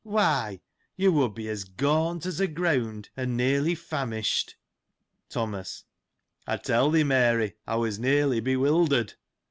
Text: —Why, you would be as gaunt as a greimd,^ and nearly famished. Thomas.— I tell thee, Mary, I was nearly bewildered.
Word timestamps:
—Why, 0.17 0.61
you 0.95 1.11
would 1.13 1.35
be 1.35 1.47
as 1.47 1.63
gaunt 1.63 2.25
as 2.25 2.39
a 2.39 2.47
greimd,^ 2.47 3.09
and 3.15 3.37
nearly 3.37 3.75
famished. 3.75 4.55
Thomas.— 5.29 5.83
I 6.47 6.57
tell 6.57 6.89
thee, 6.89 7.03
Mary, 7.03 7.53
I 7.67 7.75
was 7.75 7.99
nearly 7.99 8.39
bewildered. 8.39 9.13